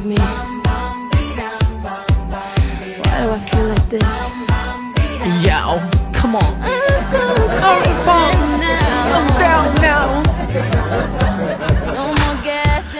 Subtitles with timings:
[0.00, 0.16] love me?
[2.98, 4.30] Why do I feel like this?
[5.44, 5.80] Yo,
[6.12, 6.54] come on,
[9.12, 10.22] I'm down now.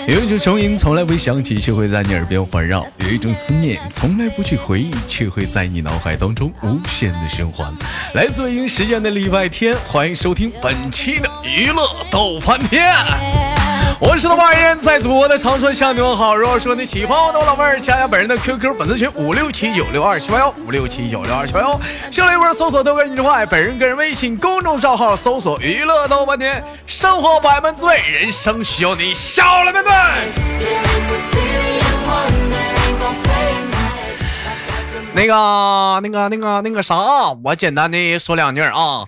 [0.06, 7.72] 有一种声音从来不响起，却会在你耳边环绕；有一种思念从来不去回忆，却会在你脑海当中无限的循环。
[8.14, 12.92] 来自北京时间的礼拜天，欢迎收听本期的娱乐逗翻天。
[14.02, 16.34] 我是豆瓣儿，在祖国的长春向你们好。
[16.34, 21.78] 如果说你喜欢我的老妹儿，加下本人的 QQ 粉丝群五六七九六二七八幺五六七九六二七八幺，
[22.10, 29.92] 新浪微博搜索豆哥你之外，本人个人微信公众账号搜索娱乐豆半天，生活百般滋味，人生需要你笑来面对。
[35.12, 36.96] 那个、那个、那个、那个啥，
[37.44, 39.04] 我简单的说两句啊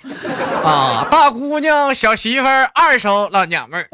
[0.65, 1.07] 啊！
[1.11, 3.89] 大姑娘、小媳妇儿、二手老娘们儿、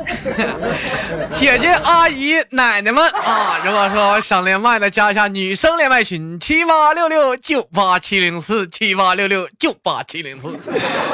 [1.32, 3.60] 姐姐、阿姨、奶奶们啊！
[3.64, 10.58] 如果说想连麦的，加一下女生连麦群七八六六九八七零四七八六六九八七零四，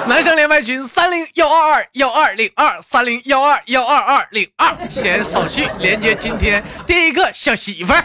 [0.06, 8.02] 男生连麦群三零幺二二幺二零二三零幺二幺二二零二，先手续连接今天第一个小媳妇儿。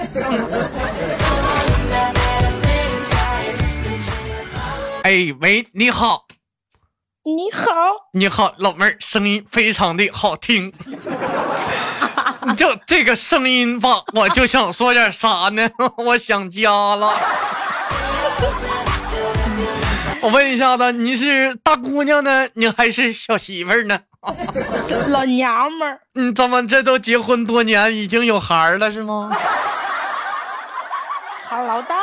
[5.03, 6.25] 哎喂，你好，
[7.23, 7.71] 你好，
[8.13, 10.71] 你好，老妹儿，声音非常的好听。
[12.47, 15.69] 你就这个声音吧，我就想说点啥呢？
[15.97, 17.19] 我想家了。
[20.21, 23.99] 我问一下子，你是大姑娘呢，你还是小媳妇儿呢？
[25.07, 25.99] 老娘们儿。
[26.13, 29.29] 你怎么这都结婚多年，已经有孩儿了是吗？
[31.49, 31.98] 孩老大了。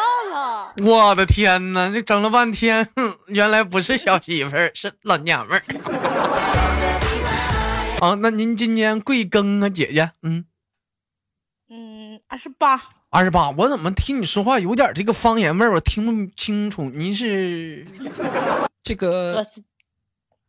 [0.82, 2.88] 我的天哪，这整了半天，
[3.28, 5.62] 原来不是小媳妇儿， 是老娘们儿。
[8.00, 10.10] 啊，那您今年贵庚啊，姐姐？
[10.22, 10.44] 嗯
[11.70, 12.80] 嗯，二十八。
[13.08, 15.72] 二十八，我怎么听你说话有点这个方言味儿？
[15.72, 16.91] 我听不清楚。
[16.91, 17.82] 您是
[18.82, 19.47] 这个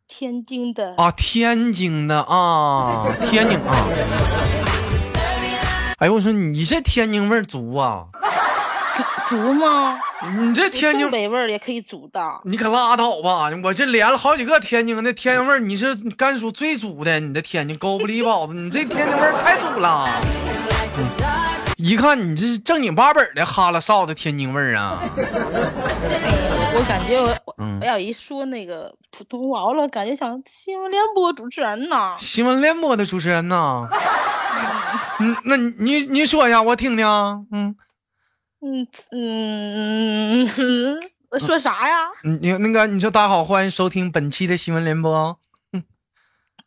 [0.06, 1.10] 天津的啊？
[1.12, 3.06] 天津的啊？
[3.22, 3.88] 天津啊？
[5.98, 8.06] 哎呦，我说你这天津味儿足啊！
[9.28, 9.98] 足吗？
[10.40, 12.20] 你这天津北味儿也可以足的。
[12.44, 13.50] 你可拉倒吧！
[13.62, 17.20] 我这连了好几个天津的天津味儿，你是甘肃最足的。
[17.20, 20.08] 你的天津狗不理包子，你这天津味儿太足了。
[21.76, 24.98] 一看你这是正经八本的哈拉少的天津味儿啊！
[26.74, 27.36] 我感觉我
[27.80, 32.16] 我要一说那个普通话，我感觉像新闻联播主持人呢。
[32.18, 33.88] 新闻联播的主持人呢？
[35.20, 37.06] 嗯，那你你你说一下我听听。
[37.52, 37.76] 嗯
[38.60, 40.44] 嗯嗯，
[41.30, 42.08] 我说啥呀？
[42.24, 45.38] 你那个你说大家好，欢迎收听本期的新闻联播。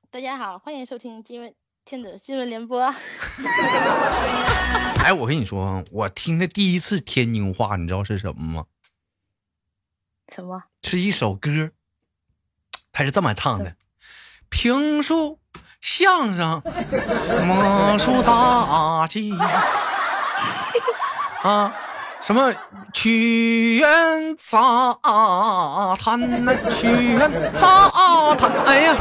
[0.10, 1.52] 大家好，欢迎收听今晚。
[1.84, 2.80] 天的新闻联播。
[5.04, 8.66] 哎，我跟你说，我听的第一次天津话，你知道是什么吗？
[10.34, 10.64] 什么？
[10.84, 11.72] 是一首歌，
[12.94, 13.76] 它是这么唱的：
[14.48, 15.40] 评书、
[15.82, 16.62] 相声、
[17.46, 19.34] 魔术杂技
[21.44, 21.74] 啊，
[22.22, 22.54] 什么
[22.94, 24.94] 曲苑杂
[25.98, 28.52] 谈呐，曲苑杂谈。
[28.66, 28.96] 哎呀，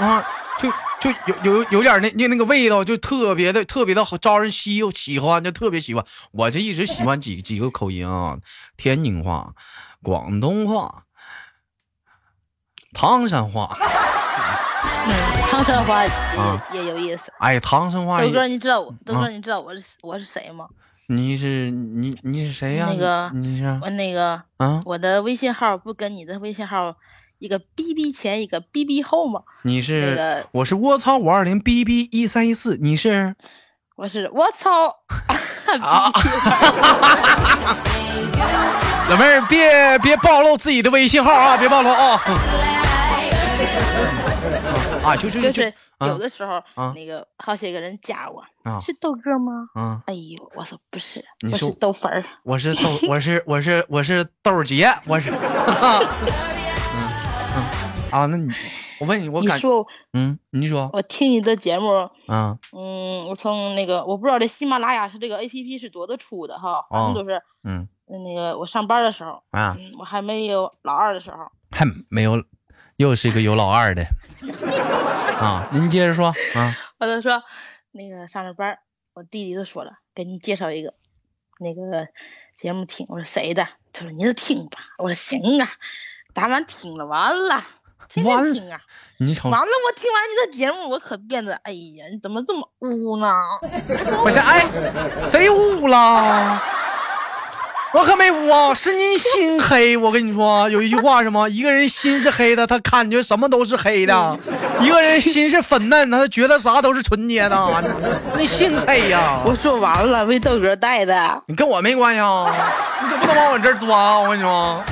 [0.00, 0.24] 啊！
[0.58, 6.04] 就就有有有点那那那个味道，就特别的特别的好招人稀有喜欢，就特别喜欢。
[6.32, 8.38] 我就一直喜欢几几个口音啊，
[8.76, 9.52] 天津话、
[10.02, 11.02] 广东话、
[12.92, 13.76] 唐山话。
[15.50, 16.10] 唐山话也
[16.72, 17.32] 也有意思。
[17.38, 18.20] 哎，唐山话。
[18.20, 20.66] 豆哥，你知道我豆哥，你知道我是我是谁吗？
[21.08, 22.86] 你是你你是谁呀？
[22.90, 26.96] 那个你是我那个啊，我的微信号不跟你的微信号。
[27.38, 29.42] 一个 B B 前，一个 B B 后吗。
[29.62, 32.78] 你是那个，我是我操五二零 B B 一三一四。
[32.78, 33.34] 你是，
[33.96, 34.88] 我是我操。
[35.82, 36.10] 啊！
[39.10, 41.56] 老妹儿，别别暴露自己的微信号啊！
[41.58, 42.22] 别暴露啊！
[45.06, 46.60] 啊， 就是就是有的时候，
[46.94, 48.42] 那个好些个人加我，
[48.80, 49.68] 是豆哥吗？
[49.74, 50.02] 啊！
[50.06, 52.24] 哎呦，我说不是，我是豆粉儿。
[52.42, 55.30] 我是豆，我是我是我是豆姐，我是。
[58.10, 58.48] 啊，那你，
[59.00, 59.60] 我问你，我感，
[60.12, 61.88] 嗯，你说，我听你的节目，
[62.28, 71.38] 嗯嗯，我从那个，我不知道这喜马拉雅是这个 A P P 是多的出的哈，反正就是，嗯，那个我上班的时候，啊，我还没有老二的时候，
[71.72, 72.42] 还没有，
[72.96, 74.06] 又是一个有老二的，
[75.40, 77.42] 啊，您接着说，啊， 我就说，
[77.92, 78.78] 那个上着班，
[79.14, 80.94] 我弟弟都说了，给你介绍一个，
[81.58, 82.08] 那个
[82.56, 83.66] 节目听，我说谁的？
[83.92, 85.68] 他说你就听吧，我说行啊，
[86.32, 87.62] 打完听了完了。
[88.08, 88.80] 天天听啊！
[89.18, 93.34] 你瞅，完了，我听完你的节目，我可变得，哎呀，你怎么这么污呢？
[94.22, 94.64] 不是，哎，
[95.24, 96.62] 谁污了？
[97.96, 99.96] 我可没污啊，是你心黑。
[99.96, 101.48] 我跟你说，有一句话什么？
[101.48, 104.38] 一个人心是黑的，他感觉什么都是黑的；
[104.82, 107.56] 一个人心是粉嫩，他觉得啥都是纯洁的。
[108.34, 109.40] 那心黑呀！
[109.46, 112.54] 我说完了，为豆哥带的，你跟我没关系啊！
[113.02, 114.22] 你可不能往我这儿钻。
[114.22, 114.84] 我跟你说，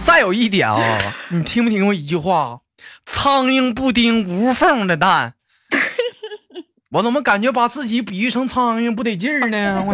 [0.00, 0.96] 再有一点啊，
[1.30, 2.60] 你听没听过一句话？
[3.06, 5.32] 苍蝇不叮无缝的蛋。
[6.92, 9.84] 我怎么感觉把自己比喻成苍蝇不得劲儿呢？
[9.84, 9.92] 我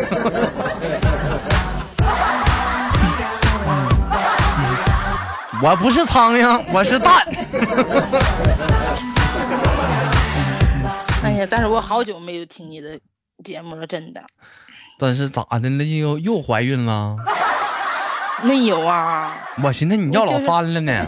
[5.72, 7.24] 不是苍蝇，我是蛋。
[11.22, 12.98] 哎呀，但是我好久没有听你的
[13.44, 14.20] 节目了，真的。
[14.98, 15.84] 但是咋的了？
[15.84, 17.16] 又又怀孕了？
[18.42, 19.36] 没有啊。
[19.62, 21.06] 我寻思你要老翻了呢。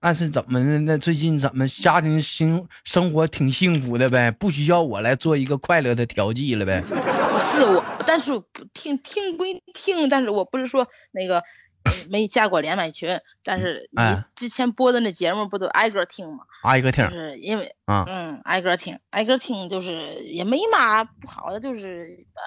[0.00, 0.78] 那是怎么的？
[0.80, 4.30] 那最近怎么家庭生生活挺幸福的呗？
[4.30, 6.82] 不需要我来做一个快乐的调剂了呗？
[6.88, 6.94] 不
[7.38, 11.42] 是我，但是不听听归听，但是我不是说那个。
[12.10, 14.02] 没加过连麦群，但是你
[14.34, 16.44] 之前播的那节目不都挨个听吗？
[16.62, 22.06] 挨个听，就是因为嗯，挨个听，挨个听，就是也没嘛不好的，就是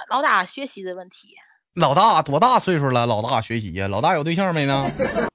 [0.10, 1.36] 老大学习的问题。
[1.76, 3.06] 老大多大岁数了？
[3.06, 3.88] 老大学习呀？
[3.90, 4.90] 老大有对象没呢？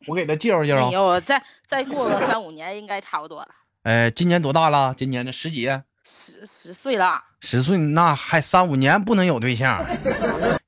[0.07, 0.91] 我给他介绍介绍。
[0.91, 3.49] 有，再再过个三五年应该差不多了。
[3.83, 4.95] 哎，今年多大了？
[4.97, 5.67] 今年的十几？
[6.05, 7.23] 十十岁了。
[7.41, 9.85] 十岁那还三五年不能有对象？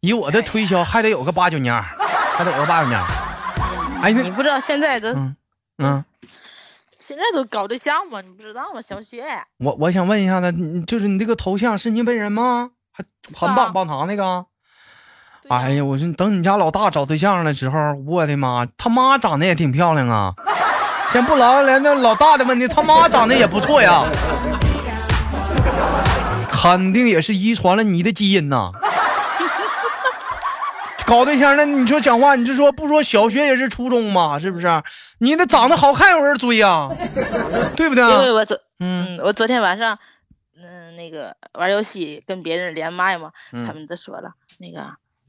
[0.00, 1.75] 以我的推销，还得有个八九年，
[2.42, 3.00] 还得有个八九年。
[4.02, 5.10] 哎，你不知道现在都
[5.78, 6.04] 嗯，
[6.98, 8.20] 现在都搞对象吗？
[8.20, 8.80] 你不知道吗？
[8.80, 9.22] 小雪，
[9.58, 10.52] 我我想问一下子，
[10.84, 12.70] 就是你这个头像是你本人吗？
[12.90, 13.04] 还
[13.34, 14.44] 很棒棒糖那个？
[15.48, 20.34] 哎呀，我说等你家老大找对象的时候，我的妈，他妈长得也挺漂亮啊！
[21.12, 24.04] 先不聊聊那老大的问题，他妈长得也不错呀，
[26.50, 28.72] 肯定也是遗传了你的基因呐。
[31.12, 34.66] 搞对象那你说讲话，你就说不说小学也是初中嘛，是不是？
[35.18, 36.88] 你那长得好看有人追呀，
[37.76, 38.02] 对不对？
[38.02, 39.98] 因为我昨嗯，我昨天晚上
[40.56, 44.80] 嗯那个玩游戏跟别人连麦嘛，他们都说了那个，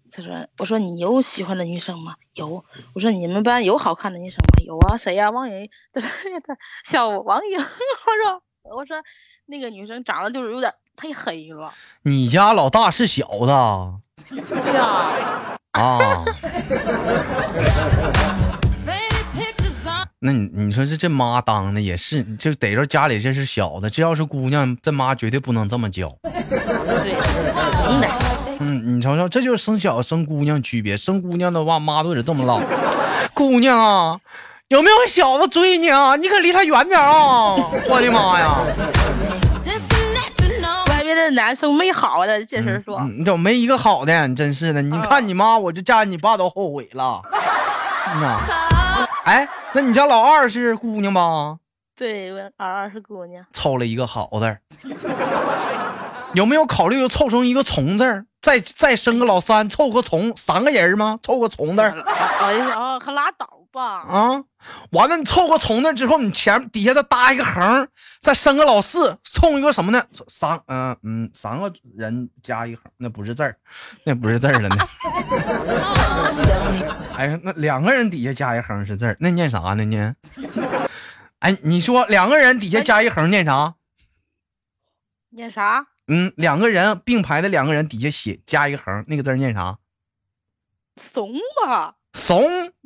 [0.10, 2.16] 他说我说你有喜欢的女生吗？
[2.36, 2.64] 有。
[2.94, 4.64] 我说你们班有好看的女生吗？
[4.66, 5.32] 有啊，谁呀？
[5.32, 5.70] 王莹。
[5.92, 6.10] 他说
[6.48, 7.60] 他小王莹。
[7.60, 7.66] 我
[8.24, 8.42] 说
[8.78, 8.96] 我说
[9.48, 11.74] 那个女生长得就是有点太黑了。
[12.04, 14.00] 你家老大是小的。
[14.30, 14.40] 对
[14.74, 15.08] 呀。
[15.74, 16.00] 啊，
[20.20, 26.16] 那你你说这这妈当的也是，就逮着家里这是小的，这要是姑娘，这妈绝对不能这么教。
[28.60, 32.62] 嗯，你瞅瞅，这就是生小生姑娘区别，生姑娘的话，妈都得这么唠。
[33.34, 34.20] 姑娘啊，
[34.70, 36.16] 有没有小子追你啊？
[36.16, 37.56] 你可离他远点啊！
[37.90, 38.60] 我的妈呀！
[41.24, 44.30] 这男生没好的，这事说，你怎么没一个好的？
[44.36, 47.22] 真是的，你看你妈，我就嫁你爸都后悔了。
[48.20, 51.58] 那，哎，那你家老二是姑娘吧？
[51.96, 54.60] 对，我老二是姑娘，凑了一个好字儿。
[56.34, 58.26] 有没有考虑凑成一个从字儿？
[58.44, 61.18] 再再生个老三，凑个从，三个人吗？
[61.24, 61.92] 凑个从字儿。
[62.44, 64.02] 哎呀，可拉倒吧！
[64.02, 64.44] 啊，
[64.92, 67.88] 完了，你凑个从字之后，你前底下再搭一个横，
[68.20, 70.04] 再生个老四，凑一个什么呢？
[70.28, 73.56] 三，嗯嗯，三个人加一横，那不是字儿，
[74.04, 74.76] 那不是字儿了呢。
[77.16, 79.86] 哎呀，那两个人底下加一横是字儿，那念啥呢？
[79.86, 80.14] 念？
[81.40, 83.74] 哎，你说两个人底下加一横念啥？
[85.36, 85.86] 念啥？
[86.08, 89.78] 嗯，两个人并排的两个人底下写加一个横，那个字念啥？
[90.98, 91.34] 怂
[91.66, 91.96] 吧？
[92.14, 92.46] 怂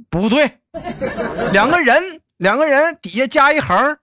[0.09, 0.59] 不对，
[1.51, 3.97] 两个人两个人底下加一横，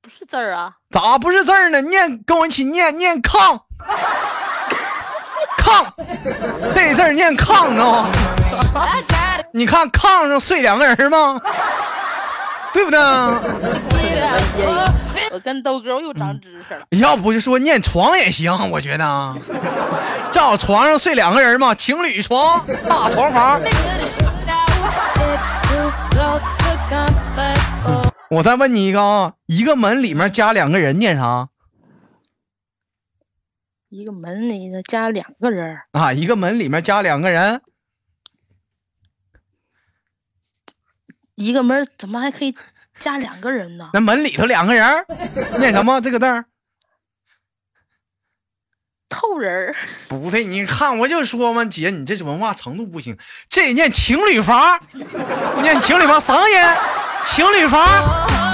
[0.00, 0.76] 不是字儿啊？
[0.90, 1.80] 咋不是字儿呢？
[1.82, 3.60] 念跟我一起念念炕，
[5.58, 5.92] 炕，
[6.72, 8.10] 这字念炕知道吗？
[9.52, 11.40] 你看炕上睡两个人吗？
[12.72, 12.98] 对不对？
[15.32, 16.86] 我跟豆哥又长知识了。
[16.90, 19.34] 要不就说念床也行，我觉得，
[20.30, 23.58] 正好床上睡两个人嘛，情侣床，大床房。
[28.28, 31.48] 我再问你一个啊，一个门里面加两个人念啥？
[33.88, 37.62] 一个门里头加两个人啊，一个门里面加两个人。
[41.34, 42.54] 一个门怎么还可以？
[42.98, 43.90] 加两个人呢？
[43.92, 45.04] 那门里头两个人，
[45.58, 46.44] 念什么这个字儿？
[49.08, 49.74] 透人儿。
[50.08, 53.16] 不对，你看我就说嘛，姐，你这文化程度不行，
[53.48, 54.78] 这也念情侣房，
[55.60, 56.56] 念情侣房，啥音？
[57.24, 58.51] 情侣房。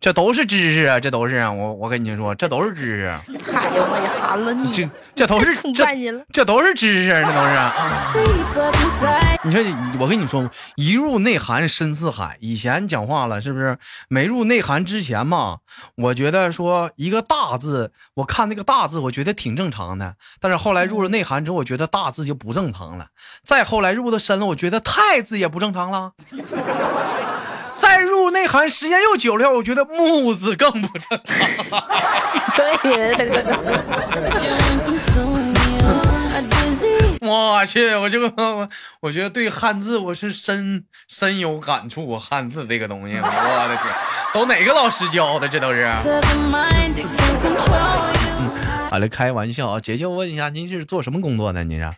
[0.00, 3.14] 这都是知识啊，这都是啊，我我跟你说，这都是知识，
[3.52, 5.84] 太有内涵了你，这这都是 崇这。
[6.32, 7.58] 这都是知识，这都是。
[9.42, 9.62] 你说，
[10.00, 12.38] 我跟你说，一入内涵深似海。
[12.40, 13.76] 以前讲话了，是不是？
[14.08, 15.58] 没入内涵之前嘛，
[15.96, 20.14] 我觉得说一个大字，我看那个大字，我觉得挺正常的。
[20.40, 23.08] 但是后来入了内涵之后，我觉得大字就不正常了。
[23.44, 26.12] 再后来入的深了，我觉得太字也不正常了。
[27.90, 31.36] 再入内涵时间又久了，我觉得木字更不正常。
[32.54, 32.72] 对，
[37.20, 38.68] 我去，我这个我
[39.00, 42.16] 我觉得对汉字我是深深有感触。
[42.16, 43.92] 汉字这个东西，我的天，
[44.32, 45.48] 都哪个老师教的？
[45.48, 45.90] 这都是。
[48.88, 49.80] 好了，开玩笑啊！
[49.80, 51.64] 姐姐，我问一下，您是做什么工作的？
[51.64, 51.90] 您是？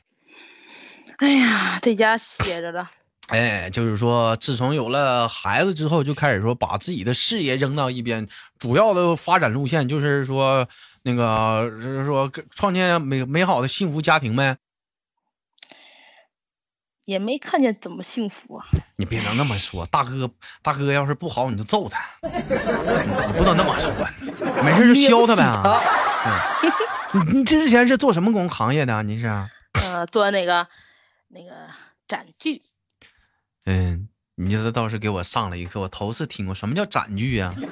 [1.18, 2.88] 哎呀，在家歇着了。
[3.32, 10.68] 哎，就是说，自从有了孩子之后，就开始说把自己的事业扔到一边，主要的发展路线就是说，
[11.02, 14.58] 那个就是说创建美美好的幸福家庭呗。
[17.06, 18.64] 也没看见怎么幸福啊！
[18.96, 20.30] 你别能那么说，大哥，
[20.62, 23.90] 大哥要是不好，你就揍他，你不能那么说，
[24.62, 25.42] 没事就削他呗。
[25.64, 25.82] 呗。
[27.14, 29.02] 你你之前是做什么工行业的啊？
[29.02, 29.26] 您是？
[29.72, 30.68] 呃，做那个
[31.28, 31.50] 那个
[32.06, 32.62] 展剧，
[33.64, 37.54] 嗯，你这倒是给我上了一课，我头次听过什么叫展剧啊？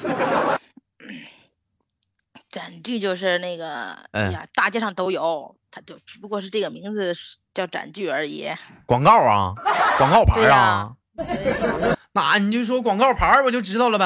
[2.49, 7.13] 展剧就是那个，嗯哎呀，大街上都有，它就只不过是这个名字
[7.55, 8.49] 叫展剧而已。
[8.87, 9.55] 广告啊，
[9.99, 10.93] 广告牌啊
[12.13, 14.05] 那你就说广告牌儿我就知道了呗。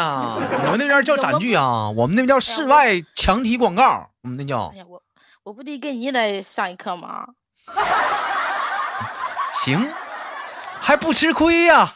[0.67, 5.03] 我们那边叫展具啊，我们那边叫室外墙体广告，我们那叫哎呀，我
[5.45, 7.27] 我不得给你来上一课吗？
[9.55, 9.89] 行，
[10.85, 11.91] 还不吃亏呀、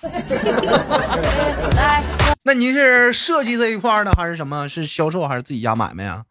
[1.77, 2.03] 来，
[2.43, 4.67] 那您是设计这一块儿的，还是什么？
[4.67, 6.25] 是销售还是自己家买卖呀？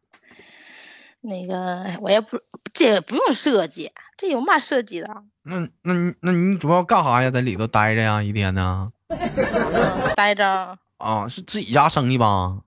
[1.21, 2.39] 那个哎我也不，
[2.73, 5.07] 这也不用设计，这有嘛设计的？
[5.43, 7.29] 那那你那你主要干啥呀？
[7.29, 8.91] 在里头待着呀，一天呢？
[9.09, 10.79] 嗯，待着。
[10.97, 12.57] 啊，是自己家生意吧？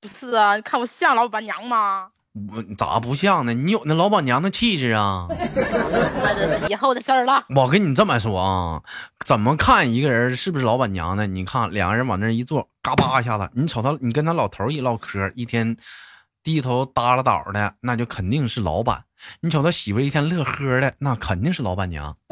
[0.00, 2.11] 不是啊，你看我像老板娘吗？
[2.32, 3.52] 我咋不像呢？
[3.52, 5.26] 你有那老板娘的气质啊！
[5.28, 7.44] 那这是以后的事儿了。
[7.54, 8.82] 我跟你这么说啊，
[9.24, 11.26] 怎么看一个人是不是老板娘呢？
[11.26, 15.76] 你看两个人往那一坐，嘎巴一下子，你瞅他，你跟他老头一唠嗑，一天
[16.42, 19.04] 低头耷拉倒的，那就肯定是老板。
[19.40, 22.16] 你瞅他媳妇一天乐呵的，那肯定是老板娘。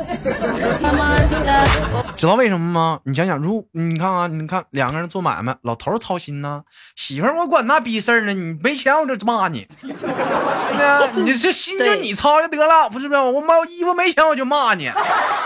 [2.21, 3.01] 知道为什么吗？
[3.05, 6.61] 你想想，如你看啊，你看两个人做买卖，老头操心呢，
[6.95, 11.23] 媳妇儿我管那逼事儿呢，你没钱我就骂你，对不对？
[11.23, 13.21] 你这心就你操就得了，不是不是？
[13.23, 14.93] 我买衣服没钱我就骂你，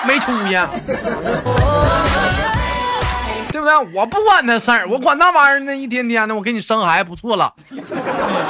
[0.04, 0.54] 没出息，
[3.52, 3.76] 对不对？
[3.94, 7.78] 我不管那事儿，我管那玩意儿呢，一天天的，我给你生孩子不错了嗯，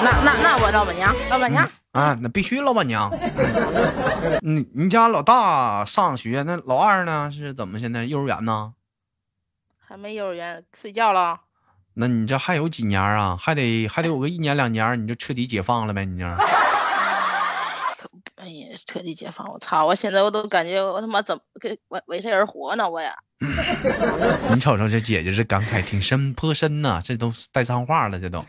[0.02, 3.08] 那那那我老板娘，老板娘，啊，那必须老板娘。
[4.42, 8.74] 你你家老大上学，那老二呢是怎么现在幼儿园呢？
[9.78, 11.40] 还没幼儿园睡觉了。
[11.94, 13.38] 那你这还有几年啊？
[13.40, 16.04] 还得还得有个一年两年，你就彻底解放了呗？
[16.04, 16.26] 你这
[18.42, 19.48] 哎呀，彻底解放！
[19.50, 19.86] 我操！
[19.86, 22.90] 我现在我都感觉我他妈怎么给为为谁而活呢？
[22.90, 23.14] 我呀，
[24.50, 28.44] 你瞅瞅这姐姐这感慨挺深颇深呐，这都带脏话了，这都。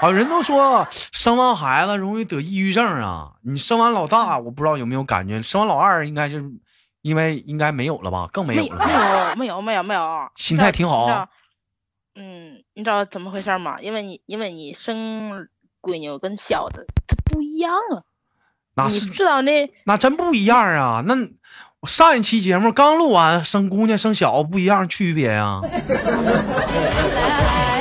[0.00, 3.32] 啊，人都说生完孩子容易得抑郁症啊。
[3.42, 6.44] 你生完老大，我不知道有没有感觉，生完老二应该是，
[7.02, 8.28] 因为应该没有了吧？
[8.32, 8.92] 更没有没没。
[8.92, 11.28] 有没有没有没有，心态挺好
[12.16, 13.76] 嗯，你知道怎么回事吗？
[13.80, 15.48] 因为你因为你生
[15.82, 17.72] 闺女跟小的它不一样
[18.76, 21.02] 啊，你那是知道那那真不一样啊！
[21.06, 21.14] 那
[21.80, 25.60] 我上一期节目刚录完，生姑娘生小不一样区别呀、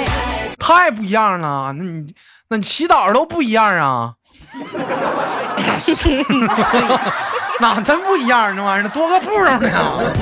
[0.64, 1.74] 太不一样了。
[1.74, 2.16] 那你
[2.48, 4.16] 那你洗澡都不一样啊？
[7.60, 10.14] 那真不一样，那玩意儿多个步骤呢。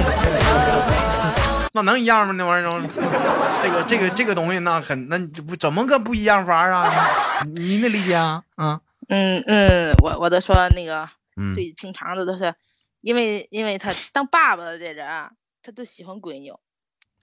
[1.74, 2.34] 那能一样吗？
[2.34, 2.82] 那玩意儿，
[3.64, 6.92] 这个这个这个东西，那很那不怎么个不一样法儿啊？
[7.46, 8.80] 你你得理解啊啊
[9.10, 11.08] 嗯嗯，我我都说那个
[11.38, 12.54] 嗯最平常的都是，
[13.02, 15.30] 因为因为他当爸爸的这人啊，
[15.64, 16.52] 他都喜欢闺女。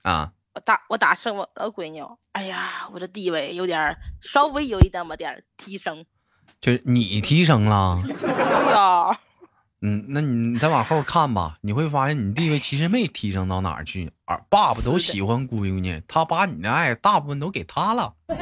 [0.02, 0.30] 啊！
[0.58, 6.04] 我打我打胜我的闺女，哎呀，我这地位有点稍微有一那么点提升。
[6.60, 8.02] 就是你提升了。
[8.04, 9.16] 对呀，
[9.82, 18.14] 嗯，那你再往后看吧，你会发现你地位其实没提升到哪儿去，而爸爸都喜欢闺女，他把你的爱大部分都给他了。
[18.26, 18.36] 啊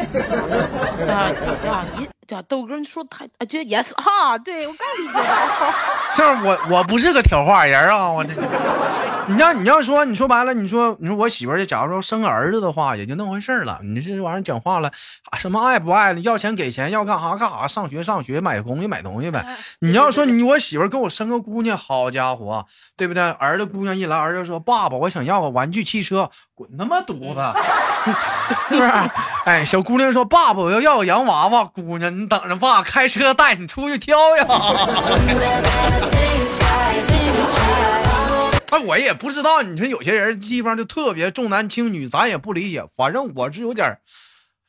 [1.31, 5.75] 对啊，你对啊，豆哥你说的太啊，这也是哈，对我刚理解了。
[6.17, 8.33] 是我我不是个挑话人啊，我这。
[9.29, 13.81] 你要你要说你说白了，你说你说我媳妇儿，假如说生个儿子的话，也就那回事儿了。
[13.83, 14.89] 你这玩意儿讲话了，
[15.31, 19.45] 啊什么爱不爱的，要钱给钱，要干啥干啥，上学上学，买东西买东西呗。
[19.81, 22.65] 你要说你我媳妇儿跟我生个姑娘，好家伙，
[22.97, 23.23] 对不对？
[23.33, 27.41] 儿子姑娘一来，儿子说爸爸，我想要个玩具汽车，滚他妈犊子，
[28.71, 28.91] 是不是？
[29.45, 34.47] 哎，小姑娘说爸爸，我要要个洋娃娃，姑娘你等着爸开车带你出去挑呀。
[38.71, 42.83] 那 我也不知道，你说有些人地方就特别重男轻女，咱也不理解。
[42.97, 43.99] 反正我是有点，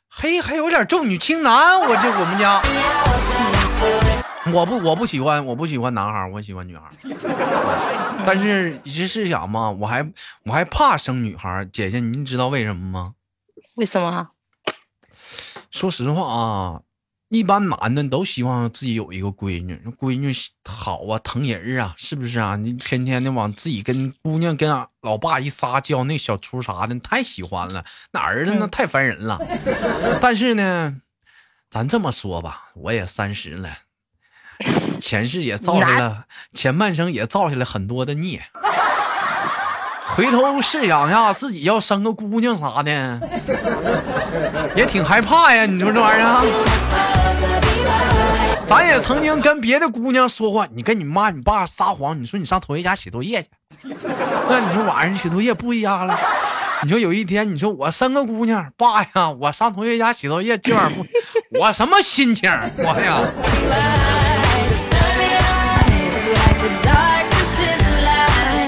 [0.10, 1.80] 嘿，还有点重女轻男。
[1.80, 2.62] 我这我们家，
[4.54, 6.90] 我不我不喜欢，我不喜欢男孩，我喜欢女孩。
[8.26, 10.06] 但是一直是想嘛，我还
[10.44, 11.68] 我还怕生女孩。
[11.72, 13.14] 姐姐，您知道为什么吗？
[13.76, 14.30] 为什么？
[15.70, 16.82] 说实话啊，
[17.30, 20.34] 一般男的都希望自己有一个闺女，闺女
[20.66, 22.56] 好啊，疼人啊，是不是啊？
[22.56, 27.86] 你天天的往自己跟姑娘跟俺老爸一撒娇，那小厨啥的，太喜欢了。
[28.12, 29.40] 那儿子那太烦人了。
[30.22, 31.02] 但是呢，
[31.70, 33.70] 咱这么说吧，我也三十了，
[35.02, 38.42] 前世也造下了，前半生也造下了很多的孽。
[40.16, 43.20] 回头试想下，自己要生个姑娘啥的，
[44.76, 45.66] 也挺害怕呀。
[45.66, 46.42] 你说这玩意儿，
[48.66, 53.50] 咱也曾经跟别的姑娘说话，你跟你妈你爸撒谎，你说你上同学家写作业去，
[54.50, 56.20] 那你说晚上写作业不一样了？
[56.82, 61.06] 你说有一天，你说我生个姑娘，爸呀，我上同学家写作业，今晚不，
[61.60, 62.50] 我什么心情？
[62.78, 63.22] 我呀。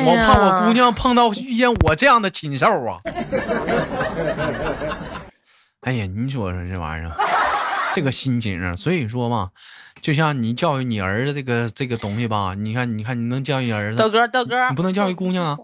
[0.10, 3.00] 我怕我姑娘碰到遇见我这样的禽兽啊！
[5.82, 7.16] 哎呀，你说说这玩意儿，
[7.94, 9.50] 这个心情啊，所以说嘛，
[10.02, 13.98] 就像你教育你儿子这个这个东西吧，你看，你看，你能教育儿子？
[13.98, 15.58] 豆哥，豆哥，你不能教育姑娘啊！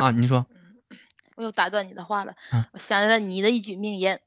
[0.00, 0.46] 啊，你说，
[1.36, 2.32] 我又打断你的话了。
[2.72, 4.18] 我想起来你的一句名言：“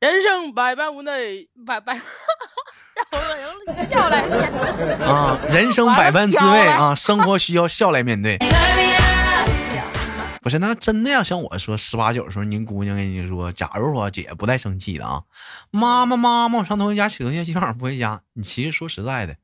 [0.00, 1.12] 人生百般无奈，
[1.64, 1.94] 百百。
[3.10, 4.92] ”让我用笑来面对。
[5.06, 8.36] 啊，人生百般滋味啊，生活需要笑来面对。
[10.42, 15.22] 不是，那真的要像我说，十八九的时候，您姑娘跟你说，假如说姐不带生气的啊，
[15.70, 18.22] 妈妈妈妈，我上同学家写作业，今晚不回家。
[18.32, 19.36] 你其实说实在的，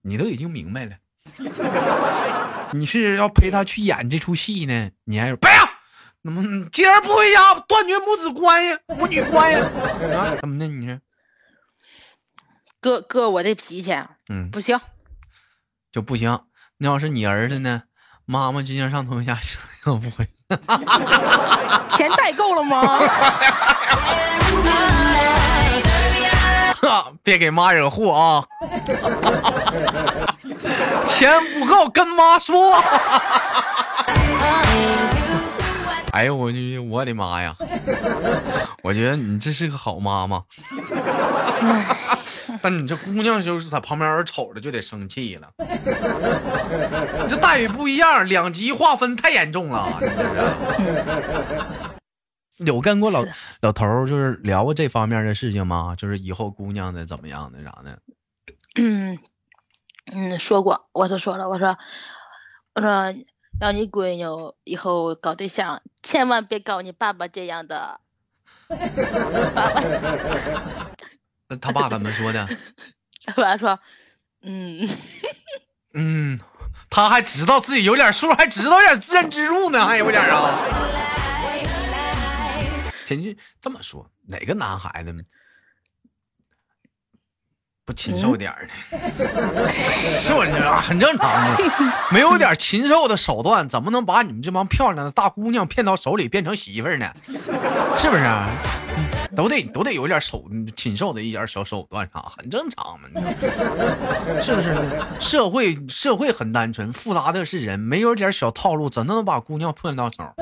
[0.00, 0.96] 你都已经明白了，
[2.72, 4.90] 你是要陪她去演这出戏呢？
[5.04, 5.52] 你还是不要，
[6.22, 10.34] 怎么今儿不回家，断绝母子关系、母女关系啊？
[10.40, 10.66] 怎么的？
[10.66, 10.98] 你说？
[12.80, 13.92] 哥哥，我这脾气，
[14.30, 14.80] 嗯，不行，
[15.92, 16.40] 就不行。
[16.78, 17.84] 那要是你儿子呢？
[18.26, 19.38] 妈妈今天上同学家，
[19.84, 20.26] 不会。
[21.88, 23.00] 钱带够了吗？
[27.22, 28.44] 别给妈惹祸啊！
[31.06, 32.82] 钱不够，跟妈说。
[36.14, 36.52] 哎呦，我
[36.88, 37.56] 我的妈呀！
[38.84, 40.44] 我觉得你这是个好妈妈。
[42.62, 45.66] 但你这姑娘就是在旁边瞅着就得生气了，你
[47.28, 50.28] 这待遇不一样，两极划分太严重了，你这是。
[52.64, 53.24] 有跟过老
[53.60, 55.96] 老头儿就是聊过这方面的事情吗？
[55.98, 57.98] 就是以后姑娘的怎么样的啥的？
[58.76, 59.18] 嗯
[60.12, 61.76] 嗯，说过，我都说了，我说
[62.74, 63.12] 我说
[63.60, 64.24] 让你闺女
[64.64, 68.00] 以后搞对象，千万别搞你爸爸这样的。
[68.68, 69.70] 爸爸。
[71.48, 72.48] 那他爸怎么说的？
[73.26, 73.78] 他爸说
[74.42, 74.88] ：“嗯
[75.94, 76.38] 嗯，
[76.90, 80.58] 他还知道自己有点数，还知道点认知度呢，还有点啊。”
[83.06, 85.12] 前去这么说，哪个男孩子
[87.86, 88.70] 不禽兽点儿呢？
[90.22, 91.64] 是不是啊很正常的？
[92.10, 97.12] 没有点禽兽的手段，怎么能把你们这帮漂亮的大姑娘骗到手里变成媳妇儿呢？
[97.98, 98.24] 是不是？
[99.36, 100.44] 都得都得有点手
[100.76, 103.08] 禽兽的一点小手段啥，很正常嘛，
[104.40, 104.74] 是不是？
[105.20, 110.32] 社会社会很单纯，复杂的是人，没有点小套路，怎能把姑娘骗到手？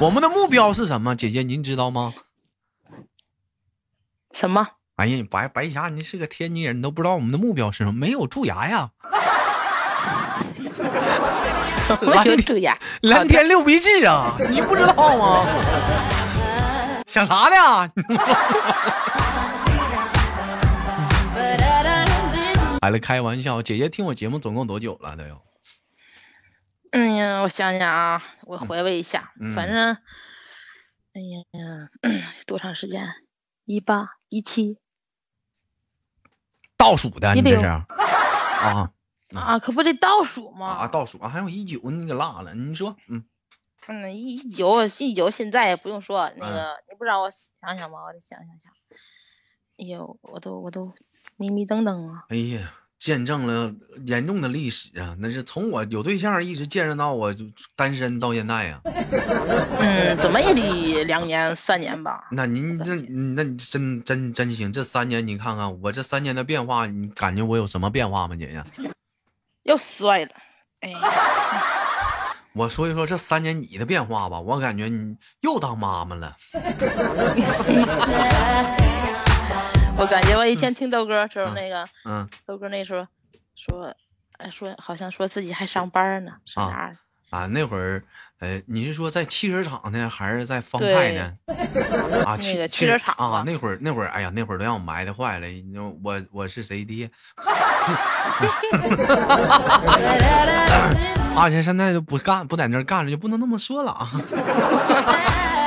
[0.00, 1.14] 我们的目标是什么？
[1.14, 2.12] 姐姐您知道吗？
[4.32, 4.68] 什么？
[4.96, 7.92] 哎呀，白白霞，你是个天津人，你都不知道我们的目标是什么？
[7.92, 8.90] 没有蛀牙呀！
[12.00, 14.34] 没有蛀牙，蓝天六必治啊！
[14.50, 15.46] 你不知道吗？
[17.06, 17.92] 想啥呢？
[22.80, 23.60] 来 了，开玩笑。
[23.60, 25.14] 姐姐听我节目总共多久了？
[25.16, 25.42] 都有
[26.92, 29.92] 哎呀，我想想啊，我回味一下，嗯反正，
[31.12, 31.44] 哎呀，
[32.46, 33.06] 多长时间？
[33.66, 34.78] 一八一七
[36.76, 37.86] 倒数的，你这是啊
[39.34, 40.68] 啊，可不得倒数吗？
[40.68, 42.54] 啊，倒数啊，还有一九，你给落了。
[42.54, 43.24] 你说，嗯，
[43.88, 47.98] 嗯，一一九一九，现在也不用说，那嗯个、你不让我想想吗？
[48.06, 48.72] 我得想想想。
[49.78, 50.92] 哎呦，我都我都
[51.36, 52.24] 迷迷瞪瞪啊！
[52.28, 53.74] 哎呀，见证了
[54.06, 55.14] 严重的历史啊！
[55.18, 57.44] 那是从我有对象一直见证到我就
[57.76, 60.65] 单身到现在呀、嗯，怎么也得
[61.04, 62.28] 两年三年吧。
[62.30, 62.94] 那您这，
[63.34, 68.62] 那你真真真行，这三年你看看我这三年的变化，你感觉我有什么变化吗，姐姐？
[69.64, 70.30] 又帅了，
[70.80, 70.92] 哎，
[72.52, 76.36] 我说一说这三年你的变化吧，我感觉你又当妈妈了。
[79.98, 83.06] 我感觉我以前听豆哥时候嗯那个嗯豆哥那时候
[83.54, 83.94] 说，
[84.36, 86.96] 哎说好像说自己还上班呢，是啊哪儿？
[87.36, 88.02] 啊，那会儿，
[88.40, 91.32] 呃，你是说在汽车厂呢，还是在方太呢？
[92.24, 95.46] 啊， 那个汽汽车厂啊，那会儿那会儿，哎呀，那会儿都让我埋汰坏了。
[96.02, 97.10] 我我是谁爹？
[101.36, 104.08] 而 且现在就不干，不在那儿干了，就不能那么说了啊。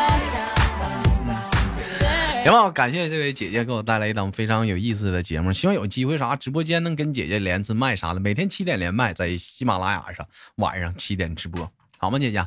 [2.49, 12.43] 行吧，感谢这位姐姐给我带来一档非常有意思的节目，希望有机会啥直播间能跟姐姐连次麦啥的，每天七点连麦，在喜马拉雅上晚上七点直播，好吗，姐姐？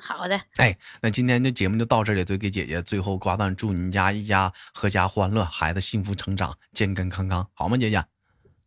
[0.00, 7.98] 好的，哎，那今天的节目就到这里，就给姐姐最后挂断，祝你家一家阖家欢乐，孩子幸福成长，健健康康，好吗，姐姐？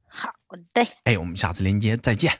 [0.09, 0.29] 好
[0.73, 0.85] 的。
[1.05, 2.33] 哎，我们下次连接再见。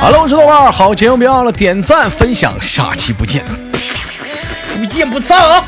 [0.00, 3.44] 好了，我是豆瓣，好节目别忘了点赞分享，下期不见，
[4.74, 5.64] 不见不散啊！